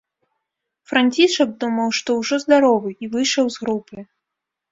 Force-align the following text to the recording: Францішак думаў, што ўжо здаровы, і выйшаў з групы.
Францішак 0.91 1.49
думаў, 1.63 1.89
што 1.99 2.09
ўжо 2.21 2.35
здаровы, 2.45 2.89
і 3.05 3.09
выйшаў 3.17 3.45
з 3.57 3.65
групы. 3.67 3.97